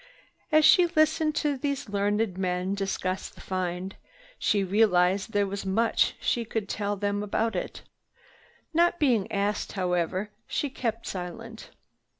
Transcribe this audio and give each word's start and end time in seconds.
As 0.51 0.65
she 0.65 0.87
listened 0.87 1.35
to 1.35 1.55
these 1.55 1.87
learned 1.87 2.35
men 2.35 2.73
discussing 2.73 3.35
the 3.35 3.41
"find" 3.41 3.95
she 4.39 4.63
realized 4.63 5.31
there 5.31 5.45
was 5.45 5.63
much 5.63 6.15
she 6.19 6.43
could 6.43 6.67
tell 6.67 6.95
them 6.95 7.21
about 7.21 7.55
it. 7.55 7.83
Not 8.73 8.99
being 8.99 9.31
asked, 9.31 9.73
however, 9.73 10.31
she 10.47 10.71
kept 10.71 11.05
silent. 11.05 11.69